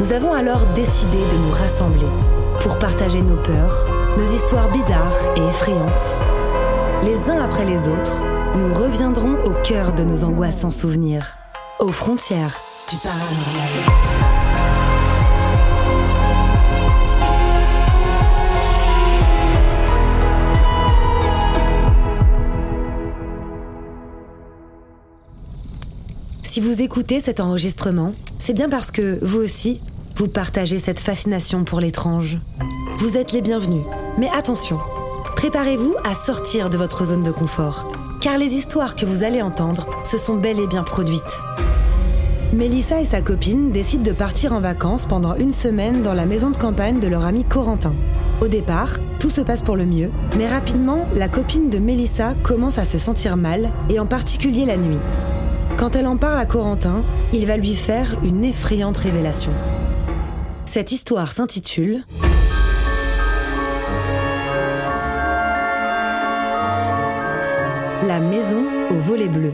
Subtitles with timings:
[0.00, 2.06] Nous avons alors décidé de nous rassembler
[2.62, 3.86] pour partager nos peurs,
[4.16, 6.18] nos histoires bizarres et effrayantes.
[7.04, 8.22] Les uns après les autres,
[8.56, 11.36] nous reviendrons au cœur de nos angoisses sans souvenirs,
[11.80, 12.58] aux frontières
[12.90, 13.68] du paranormal.
[26.42, 29.80] Si vous écoutez cet enregistrement, c'est bien parce que vous aussi,
[30.20, 32.40] vous partagez cette fascination pour l'étrange.
[32.98, 33.84] Vous êtes les bienvenus.
[34.18, 34.78] Mais attention,
[35.34, 39.86] préparez-vous à sortir de votre zone de confort, car les histoires que vous allez entendre
[40.04, 41.40] se sont bel et bien produites.
[42.52, 46.50] Mélissa et sa copine décident de partir en vacances pendant une semaine dans la maison
[46.50, 47.94] de campagne de leur ami Corentin.
[48.42, 52.76] Au départ, tout se passe pour le mieux, mais rapidement, la copine de Mélissa commence
[52.76, 54.98] à se sentir mal, et en particulier la nuit.
[55.78, 59.52] Quand elle en parle à Corentin, il va lui faire une effrayante révélation.
[60.72, 62.04] Cette histoire s'intitule
[68.06, 69.52] La maison au volet bleu.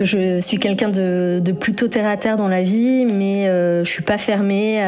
[0.00, 3.90] Je suis quelqu'un de, de, plutôt terre à terre dans la vie, mais euh, je
[3.90, 4.78] suis pas fermée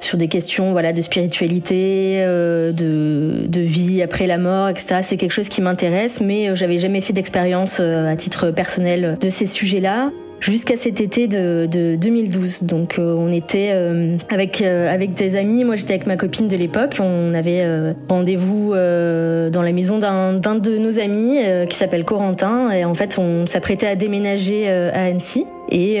[0.00, 5.00] sur des questions voilà de spiritualité, euh, de, de vie après la mort, etc.
[5.02, 9.16] C'est quelque chose qui m'intéresse, mais euh, j'avais jamais fait d'expérience euh, à titre personnel
[9.20, 10.10] de ces sujets-là
[10.40, 12.64] jusqu'à cet été de, de 2012.
[12.64, 15.64] Donc euh, on était euh, avec euh, avec des amis.
[15.64, 16.98] Moi j'étais avec ma copine de l'époque.
[17.00, 17.64] On avait
[18.08, 21.38] rendez-vous dans la maison d'un d'un de nos amis
[21.68, 22.70] qui s'appelle Corentin.
[22.70, 25.46] Et en fait on s'apprêtait à déménager à Annecy.
[25.70, 26.00] Et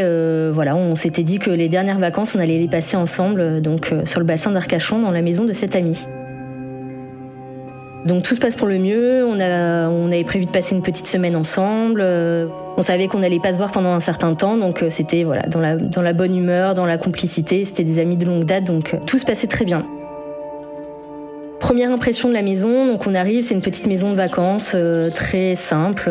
[0.52, 4.20] voilà, on s'était dit que les dernières vacances on allait les passer ensemble, donc sur
[4.20, 6.06] le bassin d'Arcachon dans la maison de cet ami.
[8.04, 9.24] Donc tout se passe pour le mieux.
[9.24, 12.02] On a, on avait prévu de passer une petite semaine ensemble.
[12.78, 15.44] On savait qu'on n'allait pas se voir pendant un certain temps, donc euh, c'était voilà
[15.48, 17.64] dans la dans la bonne humeur, dans la complicité.
[17.64, 19.86] C'était des amis de longue date, donc euh, tout se passait très bien.
[21.58, 25.10] Première impression de la maison, donc on arrive, c'est une petite maison de vacances euh,
[25.10, 26.10] très simple,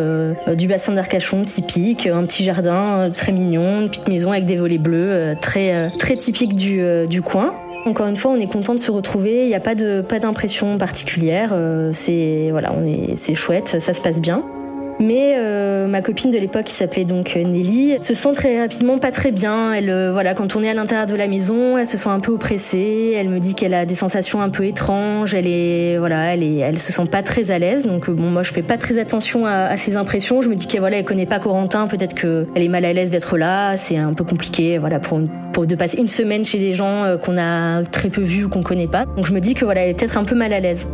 [0.58, 4.80] du bassin d'Arcachon typique, un petit jardin très mignon, une petite maison avec des volets
[4.80, 7.54] bleus, très très typique du, du coin.
[7.86, 9.44] Encore une fois, on est content de se retrouver.
[9.44, 11.56] Il n'y a pas de pas d'impression particulière.
[11.94, 14.44] c'est voilà, on est c'est chouette, ça se passe bien.
[15.00, 19.12] Mais euh, ma copine de l'époque, qui s'appelait donc Nelly, se sent très rapidement pas
[19.12, 19.74] très bien.
[19.74, 22.20] Elle, euh, voilà, quand on est à l'intérieur de la maison, elle se sent un
[22.20, 23.14] peu oppressée.
[23.16, 25.34] Elle me dit qu'elle a des sensations un peu étranges.
[25.34, 27.86] Elle est, voilà, elle est, elle se sent pas très à l'aise.
[27.86, 30.42] Donc bon, moi, je fais pas très attention à, à ses impressions.
[30.42, 31.88] Je me dis qu'elle voilà, elle connaît pas Corentin.
[31.88, 33.76] Peut-être qu'elle est mal à l'aise d'être là.
[33.76, 35.20] C'est un peu compliqué, voilà, pour,
[35.52, 38.50] pour de passer une semaine chez des gens euh, qu'on a très peu vus ou
[38.50, 39.06] qu'on connaît pas.
[39.18, 40.88] Donc je me dis que voilà, elle est peut-être un peu mal à l'aise.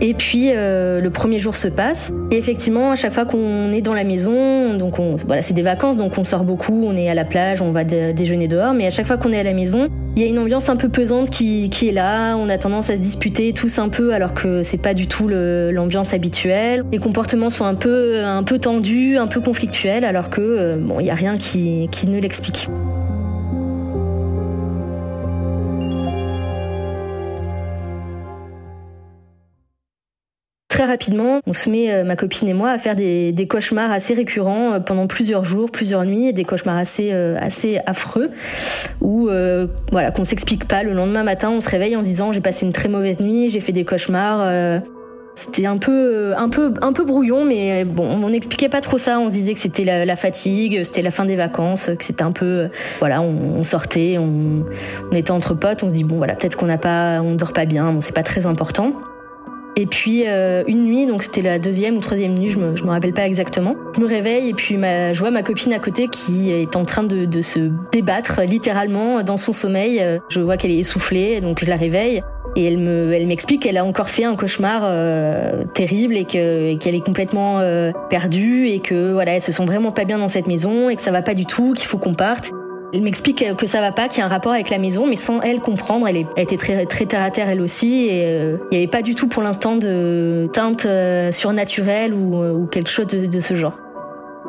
[0.00, 3.80] Et puis euh, le premier jour se passe et effectivement à chaque fois qu'on est
[3.80, 7.08] dans la maison, donc on, voilà c'est des vacances donc on sort beaucoup, on est
[7.08, 9.54] à la plage, on va déjeuner dehors, mais à chaque fois qu'on est à la
[9.54, 12.58] maison, il y a une ambiance un peu pesante qui, qui est là, on a
[12.58, 16.84] tendance à se disputer tous un peu alors que c'est pas du tout l'ambiance habituelle.
[16.92, 21.00] Les comportements sont un peu un peu tendus, un peu conflictuels alors que euh, bon
[21.00, 22.68] il y a rien qui, qui ne l'explique.
[30.76, 34.12] Très rapidement, on se met, euh, ma copine et moi, à faire des, cauchemars assez
[34.12, 38.30] récurrents euh, pendant plusieurs jours, plusieurs nuits, des cauchemars assez, euh, assez affreux,
[39.00, 39.30] où
[39.90, 40.82] voilà, qu'on s'explique pas.
[40.82, 43.60] Le lendemain matin, on se réveille en disant j'ai passé une très mauvaise nuit, j'ai
[43.60, 44.82] fait des cauchemars.
[45.34, 49.18] C'était un peu, un peu, un peu brouillon, mais bon, on n'expliquait pas trop ça.
[49.18, 52.32] On se disait que c'était la, fatigue, c'était la fin des vacances, que c'était un
[52.32, 52.68] peu,
[53.00, 54.64] voilà, on, on sortait, on,
[55.10, 55.82] on, était entre potes.
[55.82, 58.14] On se dit bon, voilà, peut-être qu'on n'a pas, on dort pas bien, bon, c'est
[58.14, 58.92] pas très important.
[59.78, 62.84] Et puis euh, une nuit, donc c'était la deuxième ou troisième nuit, je me, je
[62.84, 63.76] me rappelle pas exactement.
[63.94, 66.84] Je me réveille et puis ma, je vois ma copine à côté qui est en
[66.84, 70.02] train de, de se débattre littéralement dans son sommeil.
[70.30, 72.22] Je vois qu'elle est essoufflée, donc je la réveille.
[72.56, 76.74] Et elle me, elle m'explique qu'elle a encore fait un cauchemar euh, terrible et que
[76.76, 80.28] qu'elle est complètement euh, perdue et que voilà, elle se sent vraiment pas bien dans
[80.28, 82.52] cette maison et que ça va pas du tout, qu'il faut qu'on parte.
[82.96, 85.16] Elle m'explique que ça va pas, qu'il y a un rapport avec la maison, mais
[85.16, 86.08] sans elle comprendre.
[86.08, 89.02] Elle, était très, très terre à terre elle aussi, et euh, il n'y avait pas
[89.02, 93.54] du tout pour l'instant de teinte euh, surnaturelle ou, euh, ou, quelque chose de, ce
[93.54, 93.78] genre.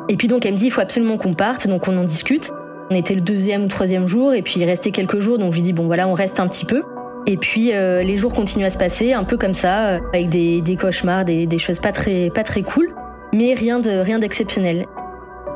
[0.08, 2.50] Et puis donc elle me dit il faut absolument qu'on parte, donc on en discute.
[2.90, 5.58] On était le deuxième ou troisième jour, et puis il restait quelques jours, donc je
[5.58, 6.84] lui dis bon voilà on reste un petit peu.
[7.26, 10.76] Et puis les jours continuent à se passer, un peu comme ça, avec des, des
[10.76, 12.94] cauchemars, des, des, choses pas très pas très cool,
[13.34, 14.86] mais rien de rien d'exceptionnel.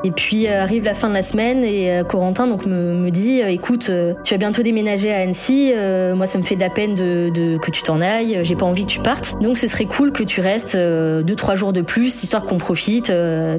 [0.03, 3.09] Et puis euh, arrive la fin de la semaine et euh, Corentin donc me, me
[3.09, 3.89] dit euh, écoute
[4.23, 5.71] tu vas bientôt déménager à Annecy
[6.15, 8.65] moi ça me fait de la peine de, de que tu t'en ailles j'ai pas
[8.65, 11.81] envie que tu partes donc ce serait cool que tu restes deux trois jours de
[11.81, 13.11] plus histoire qu'on profite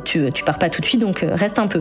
[0.04, 1.80] tu tu pars pas tout de suite donc reste un peu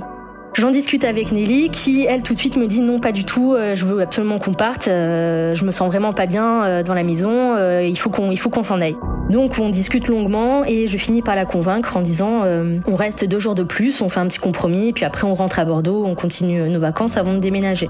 [0.55, 3.55] J'en discute avec Nelly qui, elle, tout de suite me dit non, pas du tout,
[3.55, 6.93] euh, je veux absolument qu'on parte, euh, je me sens vraiment pas bien euh, dans
[6.93, 8.95] la maison, il faut qu'on il faut qu'on s'en aille.
[9.29, 12.43] Donc on discute longuement et je finis par la convaincre en disant
[12.87, 15.59] on reste deux jours de plus, on fait un petit compromis, puis après on rentre
[15.59, 17.89] à Bordeaux, on continue nos vacances avant de déménager.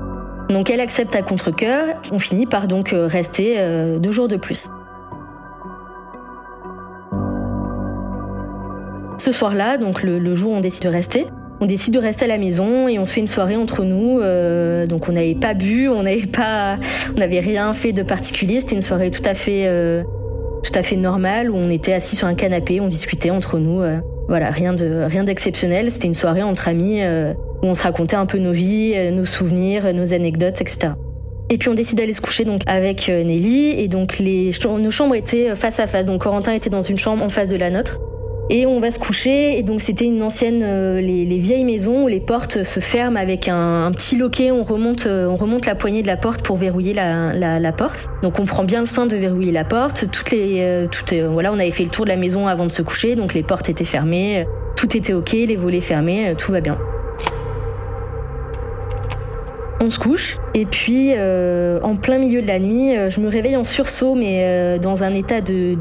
[0.49, 3.57] Donc elle accepte à contre-cœur, on finit par donc rester
[3.99, 4.69] deux jours de plus.
[9.17, 11.27] Ce soir-là, donc le, jour où on décide de rester,
[11.61, 14.19] on décide de rester à la maison et on se fait une soirée entre nous.
[14.19, 16.77] Euh, donc on n'avait pas bu, on n'avait pas,
[17.15, 18.59] on n'avait rien fait de particulier.
[18.59, 20.03] C'était une soirée tout à fait, euh,
[20.63, 23.81] tout à fait normale où on était assis sur un canapé, on discutait entre nous.
[23.81, 25.91] Euh, voilà, rien de, rien d'exceptionnel.
[25.91, 29.11] C'était une soirée entre amis euh, où on se racontait un peu nos vies, euh,
[29.11, 30.93] nos souvenirs, nos anecdotes, etc.
[31.49, 35.13] Et puis on décide d'aller se coucher donc avec Nelly et donc les nos chambres
[35.13, 36.05] étaient face à face.
[36.05, 37.99] Donc Corentin était dans une chambre en face de la nôtre.
[38.49, 39.57] Et on va se coucher.
[39.57, 43.19] Et donc c'était une ancienne, euh, les, les, vieilles maisons où les portes se ferment
[43.19, 44.51] avec un, petit loquet.
[44.51, 47.71] On remonte, euh, on remonte la poignée de la porte pour verrouiller la, la, la,
[47.71, 48.09] porte.
[48.21, 50.09] Donc on prend bien le soin de verrouiller la porte.
[50.11, 52.71] Toutes les, euh, toutes, voilà, on avait fait le tour de la maison avant de
[52.71, 56.61] se coucher, donc les portes étaient fermées, tout était ok, les volets fermés, tout va
[56.61, 56.77] bien
[59.83, 60.37] on se couche.
[60.53, 64.15] Et puis, euh, en plein milieu de la nuit, euh, je me réveille en sursaut,
[64.15, 65.75] mais euh, dans un état de,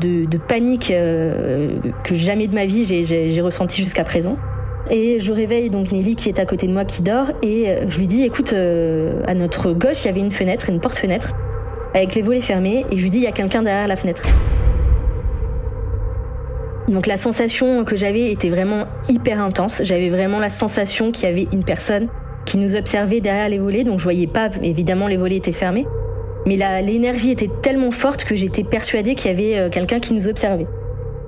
[0.49, 4.37] panique que jamais de ma vie j'ai ressenti jusqu'à présent.
[4.91, 7.99] Et je réveille donc Nelly qui est à côté de moi, qui dort, et je
[7.99, 11.33] lui dis, écoute, à notre gauche, il y avait une fenêtre, une porte-fenêtre,
[11.95, 14.25] avec les volets fermés, et je lui dis, il y a quelqu'un derrière la fenêtre.
[16.89, 19.83] Donc la sensation que j'avais était vraiment hyper intense.
[19.85, 22.09] J'avais vraiment la sensation qu'il y avait une personne
[22.53, 25.87] qui nous observait derrière les volets, donc je voyais pas, évidemment les volets étaient fermés.
[26.45, 30.29] Mais l'énergie était tellement forte que j'étais persuadée qu'il y avait euh, quelqu'un qui nous
[30.29, 30.67] observait.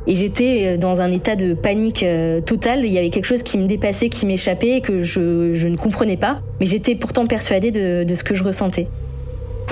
[0.07, 2.85] Et j'étais euh, dans un état de panique euh, totale.
[2.85, 6.19] Il y avait quelque chose qui me dépassait, qui m'échappait, que je, je, ne comprenais
[6.19, 6.43] pas.
[6.61, 8.87] Mais j'étais pourtant persuadée de, de, ce que je ressentais.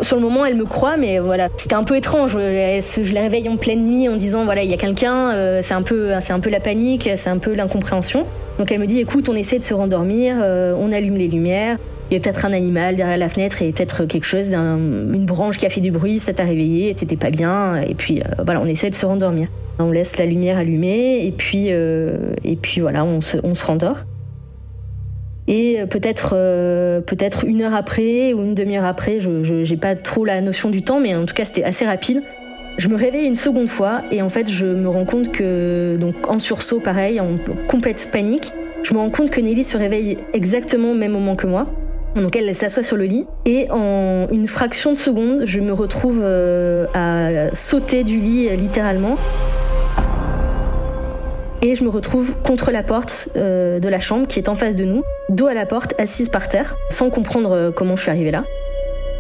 [0.01, 2.33] Sur le moment, elle me croit, mais voilà, c'était un peu étrange.
[2.33, 5.61] Je la réveille en pleine nuit en disant voilà, il y a quelqu'un.
[5.63, 8.25] C'est un peu, un peu la panique, c'est un peu l'incompréhension.
[8.59, 11.79] Donc elle me dit écoute, on essaie de se rendormir, euh, on allume les lumières.
[12.11, 15.25] Il y a peut-être un animal derrière la fenêtre et peut-être quelque chose, un, une
[15.25, 17.81] branche qui a fait du bruit, ça t'a réveillé, t'étais pas bien.
[17.81, 19.49] Et puis euh, voilà, on essaie de se rendormir.
[19.79, 23.97] On laisse la lumière allumée et puis, et puis voilà, on se, on se rendort.
[25.49, 26.31] Et peut-être
[27.05, 30.83] peut-être une heure après ou une demi-heure après, je n'ai pas trop la notion du
[30.83, 32.23] temps, mais en tout cas c'était assez rapide.
[32.79, 36.15] Je me réveille une seconde fois et en fait je me rends compte que, donc
[36.29, 37.37] en sursaut pareil, en
[37.69, 41.47] complète panique, je me rends compte que Nelly se réveille exactement au même moment que
[41.47, 41.67] moi.
[42.15, 46.21] Donc elle, s'assoit sur le lit et en une fraction de seconde, je me retrouve
[46.23, 49.17] euh, à sauter du lit littéralement.
[51.65, 54.75] Et je me retrouve contre la porte euh, de la chambre qui est en face
[54.75, 58.11] de nous, dos à la porte, assise par terre, sans comprendre euh, comment je suis
[58.11, 58.43] arrivée là.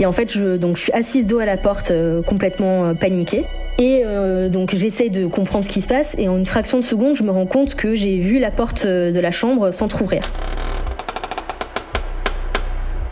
[0.00, 3.44] Et en fait, je, suis assise dos à la porte, euh, complètement paniquée.
[3.78, 4.04] Et
[4.50, 7.24] donc j'essaie de comprendre ce qui se passe et en une fraction de seconde, je
[7.24, 10.20] me rends compte que j'ai vu la porte de la chambre s'entrouvrir.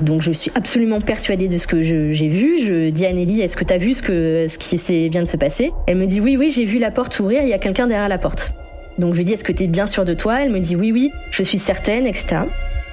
[0.01, 2.59] Donc je suis absolument persuadée de ce que j'ai vu.
[2.59, 5.29] Je dis à Nelly, est-ce que tu as vu ce, que, ce qui vient de
[5.29, 5.73] se passer?
[5.89, 8.09] Elle me dit oui, oui, j'ai vu la porte s'ouvrir, il y a quelqu'un derrière
[8.09, 8.55] la porte.
[9.01, 10.45] Donc je lui dis, est-ce que tu es bien sûre de toi?
[10.45, 12.43] Elle me dit oui, oui, je suis certaine, etc.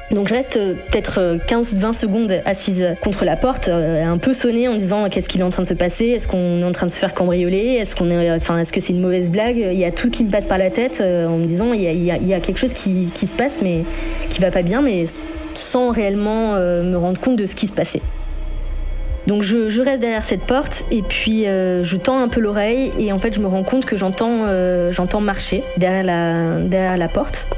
[0.09, 4.31] Donc je reste euh, peut-être 15-20 euh, secondes assise contre la porte, euh, un peu
[4.31, 6.71] sonnée en disant qu'est-ce qu'il est en train de se passer, est-ce qu'on est en
[6.71, 9.57] train de se faire cambrioler, est-ce qu'on est, enfin est-ce que c'est une mauvaise blague?
[9.57, 11.87] Il y a tout qui me passe par la tête en me disant il y
[11.87, 13.83] a, il y a, quelque chose qui, qui, se passe mais
[14.29, 15.03] qui va pas bien, mais
[15.55, 18.01] sans réellement me rendre compte de ce qui se passait.
[19.27, 23.19] Donc je, reste derrière cette porte et puis je tends un peu l'oreille et en
[23.19, 24.45] fait je me rends compte que j'entends
[24.91, 27.49] j'entends marcher derrière la derrière la porte.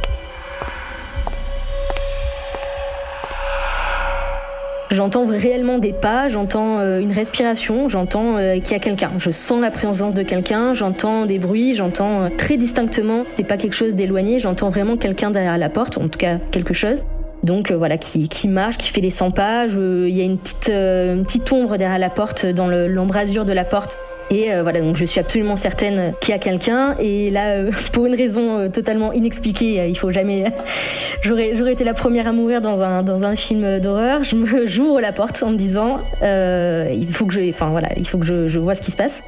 [4.91, 9.11] J'entends réellement des pas, j'entends euh, une respiration, j'entends euh, qu'il y a quelqu'un.
[9.19, 13.57] Je sens la présence de quelqu'un, j'entends des bruits, j'entends euh, très distinctement, c'est pas
[13.57, 17.03] quelque chose d'éloigné, j'entends vraiment quelqu'un derrière la porte, en tout cas quelque chose.
[17.43, 19.65] Donc voilà, qui, qui marche, qui fait les 100 pas.
[19.67, 23.63] Il y a une petite, une petite ombre derrière la porte, dans l'embrasure de la
[23.63, 23.97] porte.
[24.31, 26.95] Et euh, voilà, donc je suis absolument certaine qu'il y a quelqu'un.
[26.99, 30.45] Et là, euh, pour une raison euh, totalement inexpliquée, il faut jamais.
[31.21, 34.23] j'aurais, j'aurais été la première à mourir dans un dans un film d'horreur.
[34.23, 38.07] Je me j'ouvre la porte en me disant, il faut que je, enfin voilà, il
[38.07, 39.23] faut que je, je vois ce qui se passe.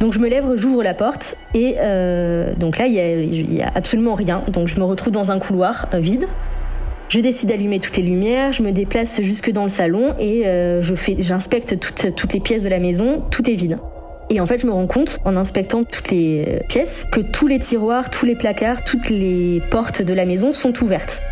[0.00, 1.76] Donc je me lève, j'ouvre la porte et
[2.56, 4.42] donc là il y y a, absolument rien.
[4.48, 6.26] Donc je me retrouve dans un couloir vide.
[7.12, 10.80] Je décide d'allumer toutes les lumières, je me déplace jusque dans le salon et euh,
[11.18, 13.78] j'inspecte toutes, toutes les pièces de la maison, tout est vide.
[14.30, 17.46] Et en fait, je me rends compte, en inspectant toutes les euh, pièces, que tous
[17.46, 21.22] les tiroirs, tous les placards, toutes les portes de la maison sont ouvertes.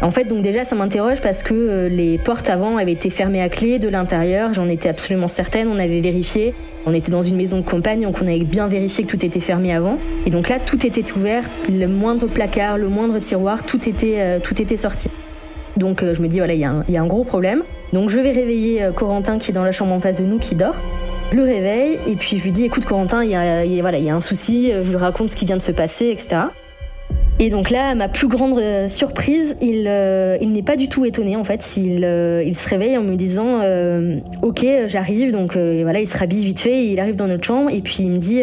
[0.00, 3.42] En fait, donc déjà, ça m'interroge parce que euh, les portes avant avaient été fermées
[3.42, 4.54] à clé de l'intérieur.
[4.54, 5.68] J'en étais absolument certaine.
[5.68, 6.54] On avait vérifié.
[6.86, 9.40] On était dans une maison de campagne, donc on avait bien vérifié que tout était
[9.40, 9.98] fermé avant.
[10.24, 11.42] Et donc là, tout était ouvert.
[11.68, 15.10] Le moindre placard, le moindre tiroir, tout était, tout était sorti.
[15.78, 17.62] Donc euh, je me dis, voilà, il y, a un gros problème.
[17.92, 20.38] Donc je vais réveiller euh, Corentin qui est dans la chambre en face de nous,
[20.38, 20.74] qui dort.
[21.30, 24.04] Je le réveille et puis je lui dis, écoute Corentin, il y a, voilà, il
[24.04, 26.46] y a un souci, euh, je lui raconte ce qui vient de se passer, etc.
[27.40, 29.90] Et donc là, ma plus grande surprise, il,
[30.40, 31.76] il n'est pas du tout étonné en fait.
[31.76, 32.04] Il,
[32.44, 33.60] il se réveille en me disant
[34.42, 35.30] Ok, j'arrive.
[35.30, 38.10] Donc voilà, il se rhabille vite fait, il arrive dans notre chambre et puis il
[38.10, 38.42] me dit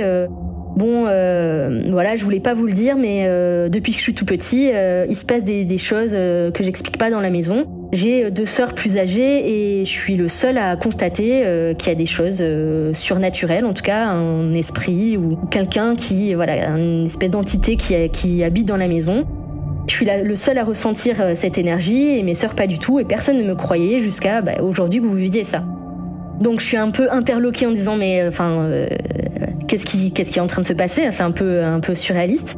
[0.75, 4.13] Bon, euh, voilà, je voulais pas vous le dire, mais euh, depuis que je suis
[4.13, 7.29] tout petit, euh, il se passe des, des choses euh, que j'explique pas dans la
[7.29, 7.65] maison.
[7.93, 11.45] J'ai deux sœurs plus âgées et je suis le seul à constater
[11.77, 12.43] qu'il y a des choses
[12.93, 18.43] surnaturelles, en tout cas un esprit ou quelqu'un qui, voilà, une espèce d'entité qui, qui
[18.43, 19.25] habite dans la maison.
[19.87, 23.05] Je suis le seul à ressentir cette énergie et mes sœurs pas du tout et
[23.05, 25.63] personne ne me croyait jusqu'à bah, aujourd'hui que vous viviez ça.
[26.39, 28.67] Donc je suis un peu interloquée en disant mais enfin
[29.67, 31.07] qu'est-ce qui, qu'est-ce qui est en train de se passer?
[31.11, 32.57] C'est un peu, un peu surréaliste.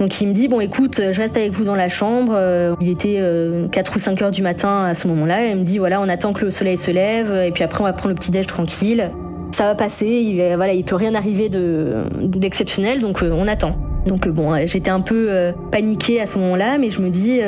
[0.00, 2.32] Donc il me dit bon écoute je reste avec vous dans la chambre.
[2.34, 5.48] Euh, il était 4 euh, ou 5 heures du matin à ce moment-là.
[5.48, 7.84] Il me dit voilà on attend que le soleil se lève et puis après on
[7.84, 9.10] va prendre le petit déj tranquille.
[9.52, 10.06] Ça va passer.
[10.06, 13.76] Il, euh, voilà il peut rien arriver de d'exceptionnel donc on attend.
[14.06, 17.40] Donc bon j'étais un peu paniquée à ce moment-là mais je me dis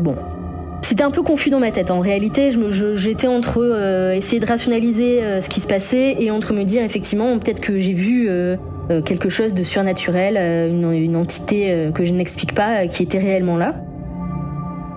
[0.00, 0.14] bon
[0.84, 1.90] c'était un peu confus dans ma tête.
[1.90, 2.50] En réalité,
[2.94, 6.82] j'étais entre euh, essayer de rationaliser euh, ce qui se passait et entre me dire
[6.82, 8.56] effectivement peut-être que j'ai vu euh,
[9.04, 10.36] quelque chose de surnaturel,
[10.70, 13.76] une, entité que je n'explique pas, qui était réellement là.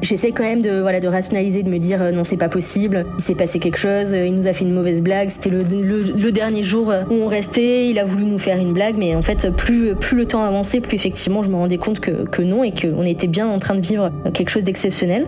[0.02, 3.22] J'essaie quand même de voilà de rationaliser, de me dire non c'est pas possible, il
[3.22, 6.92] s'est passé quelque chose, il nous a fait une mauvaise blague, c'était le, dernier jour
[7.10, 10.18] où on restait, il a voulu nous faire une blague, mais en fait plus plus
[10.18, 13.28] le temps avançait, plus effectivement je me rendais compte que, que non et qu'on était
[13.28, 15.28] bien en train de vivre quelque chose d'exceptionnel.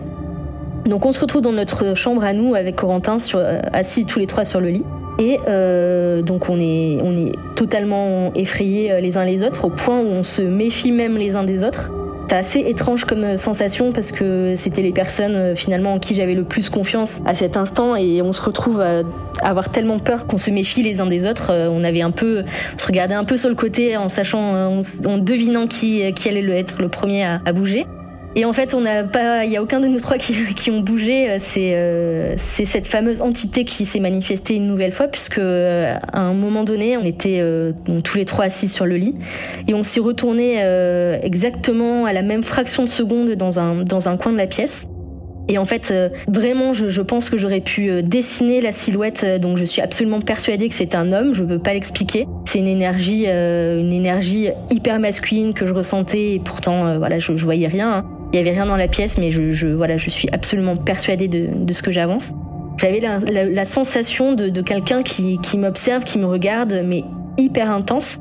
[0.86, 4.18] Donc on se retrouve dans notre chambre à nous avec Corentin sur, euh, assis tous
[4.18, 4.84] les trois sur le lit.
[5.18, 9.70] Et euh, donc on est, on est totalement effrayés euh, les uns les autres au
[9.70, 11.90] point où on se méfie même les uns des autres.
[12.22, 16.44] c'était assez étrange comme sensation parce que c'était les personnes finalement en qui j'avais le
[16.44, 19.02] plus confiance à cet instant et on se retrouve à
[19.42, 21.52] avoir tellement peur qu'on se méfie les uns des autres.
[21.70, 22.44] On avait un peu,
[22.74, 26.58] on se regardait un peu sur le côté en sachant, en, devinant qui, qui allait
[26.58, 27.86] être le premier à bouger.
[28.36, 30.70] Et en fait, on n'a pas, il y a aucun de nous trois qui, qui
[30.70, 31.36] ont bougé.
[31.40, 36.34] C'est euh, cette fameuse entité qui s'est manifestée une nouvelle fois, puisque euh, à un
[36.34, 37.72] moment donné, on était euh,
[38.04, 39.14] tous les trois assis sur le lit
[39.68, 44.08] et on s'est retourné euh, exactement à la même fraction de seconde dans un dans
[44.08, 44.88] un coin de la pièce.
[45.48, 45.92] Et en fait,
[46.28, 49.26] vraiment, je, je, pense que j'aurais pu dessiner la silhouette.
[49.40, 51.34] Donc, je suis absolument persuadée que c'est un homme.
[51.34, 52.28] Je peux pas l'expliquer.
[52.44, 56.34] C'est une énergie, une énergie hyper masculine que je ressentais.
[56.34, 57.94] Et pourtant, voilà, je, je voyais rien.
[57.94, 58.19] Hein.
[58.32, 61.72] Il y avait rien dans la pièce, mais je, voilà, je suis absolument persuadée de,
[61.72, 62.32] ce que j'avance.
[62.78, 67.04] J'avais la, sensation de, quelqu'un qui, qui m'observe, qui me regarde, mais
[67.38, 68.18] hyper intense.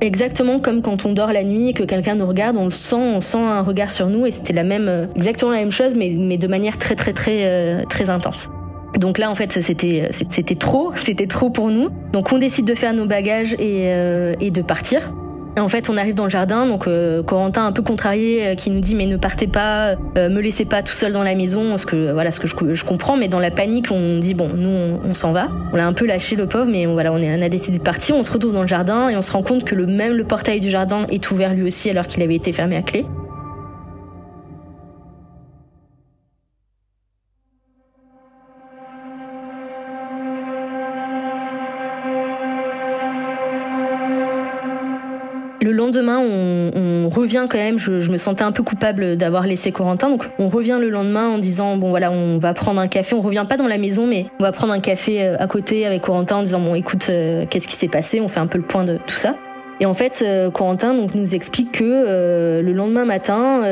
[0.00, 2.96] Exactement comme quand on dort la nuit et que quelqu'un nous regarde, on le sent,
[2.96, 5.94] on sent un regard sur nous et c'était la même, euh, exactement la même chose,
[5.94, 8.50] mais, mais de manière très très très euh, très intense.
[8.98, 11.88] Donc là, en fait, c'était c'était trop, c'était trop pour nous.
[12.12, 15.12] Donc on décide de faire nos bagages et, euh, et de partir.
[15.58, 18.70] En fait, on arrive dans le jardin, donc euh, Corentin un peu contrarié euh, qui
[18.70, 21.76] nous dit mais ne partez pas, euh, me laissez pas tout seul dans la maison,
[21.76, 24.98] ce que voilà ce que je, comprends, mais dans la panique on dit bon nous
[25.04, 25.48] on, s'en va.
[25.72, 27.78] On l'a un peu lâché le pauvre, mais on, voilà on, est, on a décidé
[27.78, 28.16] de partir.
[28.16, 30.24] On se retrouve dans le jardin et on se rend compte que le même le
[30.24, 33.04] portail du jardin est ouvert lui aussi alors qu'il avait été fermé à clé.
[46.00, 47.78] Lendemain, on, revient quand même.
[47.78, 51.38] Je, me sentais un peu coupable d'avoir laissé Corentin, donc on revient le lendemain en
[51.38, 53.14] disant bon voilà, on va prendre un café.
[53.14, 55.86] On revient pas dans la maison, mais on va prendre un café euh, à côté
[55.86, 58.20] avec Corentin en disant bon écoute, euh, qu'est-ce qui s'est passé?
[58.20, 59.36] On fait un peu le point de tout ça.
[59.80, 63.62] Et en fait, euh, Corentin donc nous explique que le lendemain matin,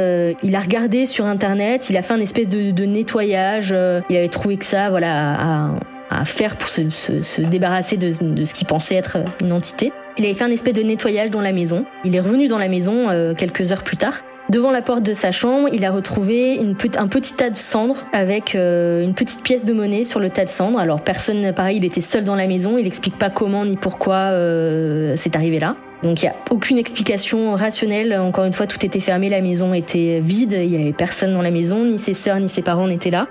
[0.42, 3.74] il a regardé sur internet, il a fait un espèce de, nettoyage.
[4.10, 5.70] il avait trouvé que ça, voilà,
[6.10, 8.10] à, faire pour se, se, se débarrasser de
[8.44, 9.92] ce qu'il pensait être une entité.
[10.18, 11.84] Il avait fait un espèce de nettoyage dans la maison.
[12.04, 14.22] Il est revenu dans la maison euh, quelques heures plus tard.
[14.50, 16.58] Devant la porte de sa chambre, il a retrouvé
[16.96, 20.44] un petit tas de cendres avec euh, une petite pièce de monnaie sur le tas
[20.44, 20.80] de cendres.
[20.80, 22.76] Alors personne, pareil, il était seul dans la maison.
[22.76, 25.76] Il explique pas comment ni pourquoi euh, c'est arrivé là.
[26.02, 28.18] Donc il y a aucune explication rationnelle.
[28.18, 31.42] Encore une fois, tout était fermé, la maison était vide, il y avait personne dans
[31.42, 33.28] la maison, ni ses sœurs ni ses parents n'étaient là.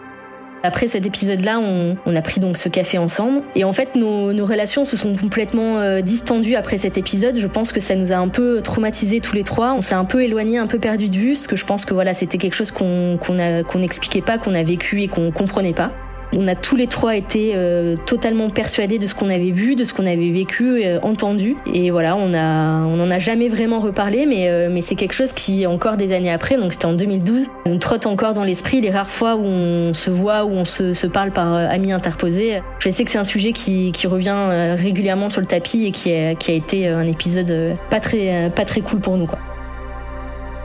[0.63, 3.42] Après cet épisode-là, on, on, a pris donc ce café ensemble.
[3.56, 7.38] Et en fait, nos, nos relations se sont complètement euh, distendues après cet épisode.
[7.38, 9.74] Je pense que ça nous a un peu traumatisés tous les trois.
[9.74, 11.94] On s'est un peu éloignés, un peu perdu de vue, parce que je pense que
[11.94, 15.92] voilà, c'était quelque chose qu'on qu'on n'expliquait pas, qu'on a vécu et qu'on comprenait pas.
[16.35, 19.83] On a tous les trois été euh, totalement persuadés de ce qu'on avait vu, de
[19.83, 21.55] ce qu'on avait vécu, euh, entendu.
[21.74, 25.13] Et voilà, on a, on en a jamais vraiment reparlé, mais euh, mais c'est quelque
[25.13, 28.81] chose qui encore des années après, donc c'était en 2012, on trotte encore dans l'esprit
[28.81, 32.61] les rares fois où on se voit, où on se, se parle par amis interposés.
[32.79, 36.13] Je sais que c'est un sujet qui, qui revient régulièrement sur le tapis et qui
[36.13, 39.39] a, qui a été un épisode pas très pas très cool pour nous quoi.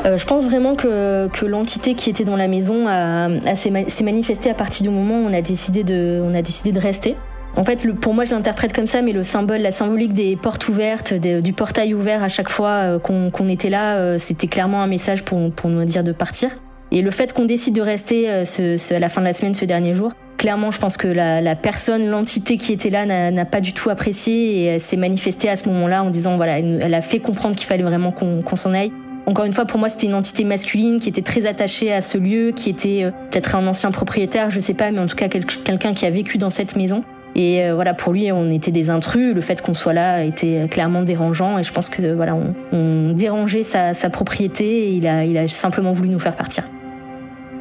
[0.05, 4.05] Euh, je pense vraiment que, que l'entité qui était dans la maison a, a s'est
[4.05, 7.17] manifestée à partir du moment où on a décidé de, on a décidé de rester.
[7.57, 10.37] En fait, le, pour moi, je l'interprète comme ça, mais le symbole, la symbolique des
[10.37, 14.49] portes ouvertes, du portail ouvert à chaque fois euh, qu'on qu'on était là, euh, c'était
[14.49, 16.51] clairement un message pour, pour nous dire de partir.
[16.91, 19.33] Et le fait qu'on décide de rester euh, ce, ce, à la fin de la
[19.33, 23.07] semaine, ce dernier jour, clairement, je pense que la, la personne, l'entité qui était là
[23.31, 26.81] n'a pas du tout apprécié et s'est manifestée à ce moment-là en disant, voilà, elle,
[26.83, 28.93] elle a fait comprendre qu'il fallait vraiment qu'on qu'on s'en aille.
[29.27, 32.19] Encore une fois, pour moi, c'était une entité masculine qui était très attachée à ce
[32.19, 35.29] lieu, qui était euh, peut-être un ancien propriétaire, je sais pas, mais en tout cas
[35.29, 37.01] quelqu'un qui a vécu dans cette maison.
[37.35, 39.35] Et euh, voilà, pour lui, on était des intrus.
[39.35, 41.59] Le fait qu'on soit là était euh, clairement dérangeant.
[41.59, 42.37] Et je pense que voilà,
[42.73, 44.91] on, dérangeait sa, propriété.
[44.91, 46.65] Et il a, simplement voulu nous faire partir.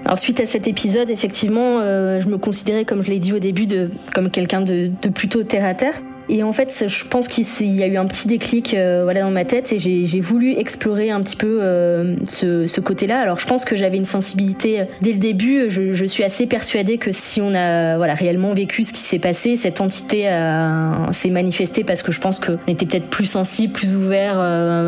[0.05, 3.65] Alors suite à cet épisode, effectivement, je me considérais, comme je l'ai dit au début,
[4.13, 5.93] comme quelqu'un de, de plutôt terre à terre.
[6.29, 9.31] Et en fait, je pense qu'il y a eu un petit déclic euh, voilà dans
[9.31, 13.19] ma tête et j'ai voulu explorer un petit peu euh, ce, côté-là.
[13.19, 15.69] Alors, je pense que j'avais une sensibilité euh, dès le début.
[15.69, 19.55] Je, suis assez persuadée que si on a voilà réellement vécu ce qui s'est passé,
[19.55, 20.29] cette entité
[21.11, 24.35] s'est manifestée parce que je pense qu'on était peut-être plus sensible, plus ouvert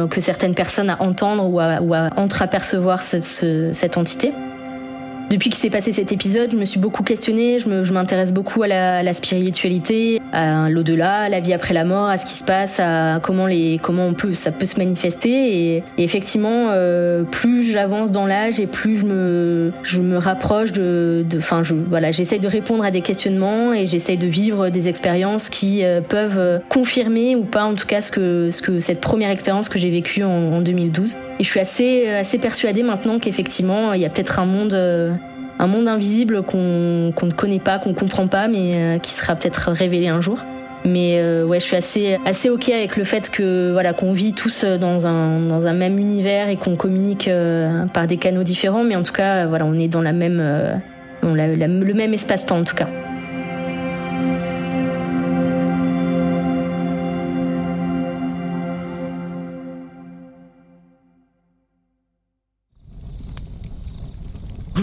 [0.09, 4.33] que certaines personnes à entendre ou à, ou à entreapercevoir cette, ce, cette entité.
[5.29, 8.67] Depuis qu'il s'est passé cet épisode, je me suis beaucoup questionnée, je m'intéresse beaucoup à
[8.67, 12.79] la, spiritualité, à l'au-delà, à la vie après la mort, à ce qui se passe,
[12.79, 18.11] à comment les comment on peut ça peut se manifester et, effectivement euh, plus j'avance
[18.11, 22.47] dans l'âge et plus je me je me rapproche de enfin je voilà, j'essaye de
[22.47, 27.43] répondre à des questionnements et j'essaye de vivre des expériences qui euh, peuvent confirmer ou
[27.43, 30.61] pas en tout cas ce que ce que cette première expérience que j'ai vécue en
[30.61, 31.15] 2012.
[31.39, 35.67] Et je suis assez, assez persuadée maintenant qu'effectivement, il y a peut-être un monde, un
[35.67, 40.07] monde invisible qu'on qu'on ne connaît pas, qu'on comprend pas, mais qui sera peut-être révélé
[40.07, 40.39] un jour.
[40.85, 44.33] Mais euh, ouais, je suis assez assez ok avec le fait que voilà qu'on vit
[44.33, 48.83] tous dans un dans un même univers et qu'on communique euh, par des canaux différents.
[48.83, 50.75] Mais en tout cas, voilà, on est dans la même euh,
[51.23, 52.87] dans le même espace-temps en tout cas.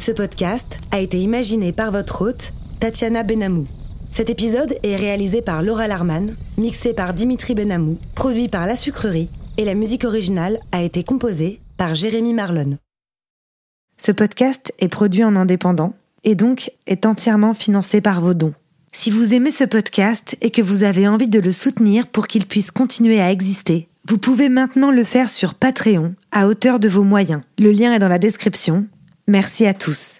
[0.00, 3.66] Ce podcast a été imaginé par votre hôte, Tatiana Benamou.
[4.10, 9.28] Cet épisode est réalisé par Laura Larman, mixé par Dimitri Benamou, produit par La Sucrerie
[9.58, 12.78] et la musique originale a été composée par Jérémy Marlon.
[13.98, 15.92] Ce podcast est produit en indépendant
[16.24, 18.54] et donc est entièrement financé par vos dons.
[18.92, 22.46] Si vous aimez ce podcast et que vous avez envie de le soutenir pour qu'il
[22.46, 27.04] puisse continuer à exister, vous pouvez maintenant le faire sur Patreon à hauteur de vos
[27.04, 27.42] moyens.
[27.58, 28.86] Le lien est dans la description
[29.32, 30.19] Merci à tous.